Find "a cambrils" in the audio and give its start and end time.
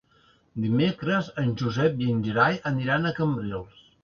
3.07-3.87